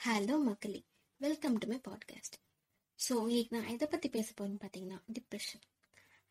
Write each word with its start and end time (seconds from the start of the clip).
Hello 0.00 0.34
மக்களே. 0.42 0.78
Welcome 1.20 1.56
to 1.58 1.66
my 1.68 1.76
podcast 1.88 2.36
so 2.98 3.14
இன்னைக்கு 3.22 3.56
நான் 3.56 3.66
எதை 3.74 3.86
பற்றி 3.88 4.08
பேச 4.08 4.28
போறேன்னு 4.36 4.60
பார்த்தீங்கன்னா 4.62 4.98
டிப்ரெஷன் 5.12 5.62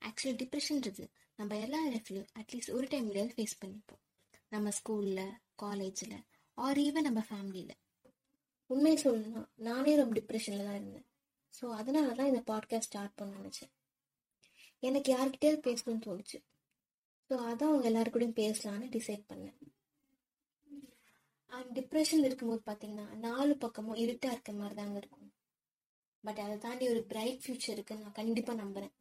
ஆக்சுவலி 0.02 0.34
டிப்ரெஷன்றது 0.36 1.04
நம்ம 1.36 1.58
எல்லா 1.58 1.80
லைஃப்லையும் 1.88 2.30
அட்லீஸ்ட் 2.36 2.72
ஒரு 2.72 2.88
டைம்லையாவது 2.88 3.36
ஃபேஸ் 3.36 3.56
பண்ணிப்போம் 3.62 4.02
நம்ம 4.50 4.70
ஸ்கூலில் 4.70 5.32
காலேஜில் 5.56 6.18
ஆர் 6.58 6.78
ஈவன் 6.78 7.02
நம்ம 7.02 7.24
ஃபேமிலியில் 7.30 7.76
உண்மையை 8.70 8.98
சொல்லணும்னா 9.04 9.44
நானே 9.56 9.96
ரொம்ப 9.96 10.16
டிப்ரெஷனில் 10.20 10.68
தான் 10.68 10.76
இருந்தேன். 10.76 11.08
ஸோ 11.54 11.70
அதனால 11.74 12.14
தான் 12.14 12.28
இந்த 12.28 12.44
பாட்காஸ்ட் 12.52 12.92
ஸ்டார்ட் 12.92 13.16
பண்ண 13.16 13.38
நினச்சேன். 13.40 13.72
எனக்கு 14.84 15.12
யார்கிட்டயாவது 15.16 15.62
பேசணும்னு 15.70 16.06
தோணுச்சு. 16.06 16.40
ஸோ 17.30 17.36
அதான் 17.50 17.72
அவங்க 17.72 17.88
எல்லாருக்கூடையும் 17.92 18.40
பேசலான்னு 18.44 18.90
டிசைட் 18.90 19.26
பண்ணேன். 19.34 19.58
அண்ட் 21.60 21.72
டிப்ரெஷன் 21.78 22.26
இருக்கும்போது 22.28 22.62
பார்த்தீங்கன்னா 22.68 23.06
நாலு 23.26 23.58
பக்கமும் 23.58 23.98
இருட்டாக 24.04 24.34
இருக்க 24.36 24.52
மாதிரி 24.60 24.76
தாங்க 24.76 24.98
இருக்கும். 25.02 25.26
பட் 26.24 26.40
அதை 26.44 26.58
தாண்டி 26.58 26.86
ஒரு 26.94 27.02
பிரைட் 27.12 27.42
ஃபியூச்சர் 27.44 27.76
இருக்குன்னு 27.76 28.06
நான் 28.06 28.20
கண்டிப்பாக 28.20 28.62
நம்புகிறேன் 28.62 28.94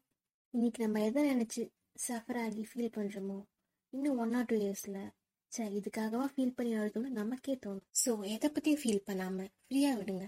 இன்னைக்கு 0.55 0.80
நம்ம 0.85 1.01
எதை 1.01 1.23
நினச்சி 1.33 1.63
சஃபர் 2.07 2.39
ஆகி 2.43 2.63
ஃபீல் 2.71 2.97
பண்ணுறோமோ 2.97 3.39
இன்னும் 3.93 4.19
ஒன் 4.23 4.35
ஆர் 4.35 4.49
டூ 4.51 4.57
இயர்ஸில் 4.57 4.99
சரி 5.52 5.75
இதுக்காகவா 5.80 6.27
ஃபீல் 6.35 6.57
பண்ணி 6.57 6.73
அழுதுன்னு 6.79 7.11
நமக்கே 7.11 7.55
தோணும். 7.65 7.87
ஸோ 8.02 8.11
எதை 8.35 8.49
பற்றியும் 8.51 8.80
ஃபீல் 8.83 9.07
பண்ணாமல் 9.07 9.51
ஃப்ரீயாக 9.66 9.99
விடுங்க. 10.01 10.27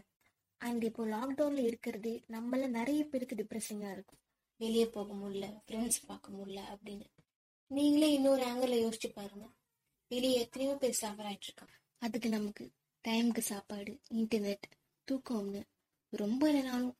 அண்ட் 0.60 0.82
இப்போ 0.84 1.02
லாக்டவுனில் 1.06 1.68
இருக்கிறது 1.70 2.12
நம்மள 2.28 2.66
நிறைய 2.78 3.00
பேருக்கு 3.04 3.40
டிப்ரெஷிங்காக 3.42 3.94
இருக்கும். 3.96 4.20
வெளியே 4.60 4.86
போக 4.86 5.10
முடியல 5.14 5.46
ஃப்ரெண்ட்ஸ் 5.66 6.00
பார்க்க 6.06 6.36
முடியல 6.38 6.62
அப்படின்னு. 6.74 7.06
நீங்களே 7.70 8.08
இன்னொரு 8.12 8.44
ஆங்கிளில் 8.50 8.84
யோசிச்சு 8.84 9.10
பாருங்க. 9.18 9.46
வெளியே 10.10 10.38
எத்தனையோ 10.40 10.72
பேர் 10.74 11.00
சஃபர் 11.02 11.28
ஆகிட்டு 11.30 11.48
இருக்காங்க. 11.48 11.76
அதுக்கு 12.02 12.28
நமக்கு 12.28 12.64
டைமுக்கு 13.04 13.42
சாப்பாடு 13.52 13.92
இன்டர்நெட் 14.10 14.66
தூக்கம்னு 15.08 15.60
ரொம்ப 16.12 16.42
இல்லைனாலும் 16.50 16.94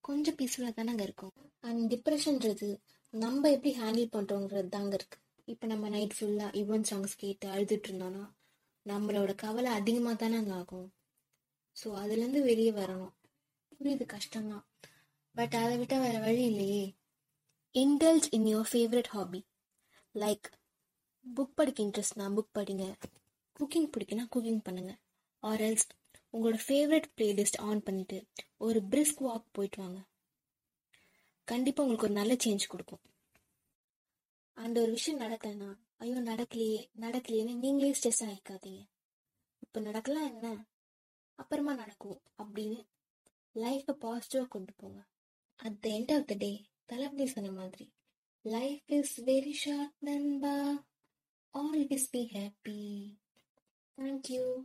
கொஞ்சம் 0.00 0.36
பீஸ்ஃபுல்லாக 0.38 0.74
தானங்க 0.78 1.02
இருக்கும். 1.02 1.32
அண்ட் 1.60 1.82
டிப்ரெஷன்றது 1.92 2.68
நம்ம 3.14 3.50
எப்படி 3.50 3.72
ஹேண்டில் 3.78 4.12
பண்ணுறோங்கிறது 4.12 4.68
தாங்க 4.68 4.94
இருக்குது 4.96 5.24
இப்போ 5.52 5.66
நம்ம 5.66 5.88
நைட் 5.88 6.14
ஃபுல்லாக 6.18 6.58
யுவன் 6.58 6.86
சாங்ஸ் 6.90 7.16
கேட்டு 7.16 7.46
அழுதுட்டு 7.48 7.88
இருந்தோம்னா 7.88 8.24
நம்மளோட 8.86 9.34
கவலை 9.34 9.70
அதிகமாக 9.72 10.16
தானேங்க 10.22 10.52
ஆகும். 10.52 10.88
ஸோ 11.76 11.88
அதுலேருந்து 12.02 12.42
வெளியே 12.42 12.72
வரணும். 12.72 13.14
புரியுது 13.78 14.04
கஷ்டம்தான். 14.14 14.64
பட் 15.34 15.54
அதை 15.54 15.74
விட்டால் 15.78 16.00
வேறு 16.00 16.20
வழி 16.20 16.42
இல்லையே. 16.44 16.84
Indulge 17.74 18.28
in 18.30 18.46
your 18.46 18.70
favourite 18.72 19.06
hobby 19.06 19.40
like 20.14 20.48
book 21.24 21.54
படிக்க 21.54 21.80
இன்ட்ரெஸ்ட்னா 21.82 22.26
புக் 22.36 22.56
படிங்க. 22.58 22.86
குக்கிங் 23.56 23.90
பிடிக்குன்னா 23.94 24.24
குக்கிங் 24.34 24.62
பண்ணுங்கள் 24.68 25.00
ஆர் 25.42 25.60
எல்ஸ் 25.60 25.88
உங்களோட 26.34 26.58
ஃபேவரட் 26.66 27.08
பிளேலிஸ்ட் 27.16 27.58
ஆன் 27.68 27.82
பண்ணிவிட்டு 27.86 28.18
ஒரு 28.66 28.78
பிரிஸ்க் 28.90 29.22
வாக் 29.26 29.54
போயிட்டு 29.56 29.78
வாங்க. 29.82 30.00
கண்டிப்பாக 31.48 31.84
உங்களுக்கு 31.84 32.08
ஒரு 32.08 32.16
நல்ல 32.20 32.32
சேஞ்ச் 32.44 32.70
கொடுக்கும். 32.72 33.02
அந்த 34.56 34.76
ஒரு 34.84 34.90
விஷயம் 34.90 35.20
நடக்கலைன்னா 35.20 35.70
ஐயோ 36.02 36.18
நடக்கலையே 36.30 36.80
நடக்கலையேன்னு 37.04 37.54
நீங்களே 37.64 37.90
ஸ்ட்ரெஸ் 37.98 38.22
ஆகிக்காதீங்க 38.28 38.82
இப்போ 39.64 39.80
நடக்கலாம் 39.80 40.28
என்ன? 40.32 40.46
அப்புறமா 41.38 41.72
நடக்கும் 41.74 42.18
அப்படின்னு 42.42 42.78
லைஃப்பை 43.54 43.94
பாசிட்டிவாக 44.04 44.48
கொண்டு 44.54 44.72
போங்க. 44.76 45.00
At 45.60 45.78
the 45.84 45.88
end 45.88 46.12
of 46.16 46.26
the 46.30 46.34
day 46.34 46.50
Thalapathy 46.90 47.26
சொன்ன 47.26 47.52
மாதிரி 47.60 47.86
லைஃப் 48.44 48.92
இஸ் 48.96 49.14
வெரி 49.30 49.54
ஷார்ட் 49.62 49.94
நண்பா. 50.08 50.56
Always 51.54 52.08
be 52.10 52.22
happy 52.34 52.80
Thank 53.98 54.30
you. 54.30 54.64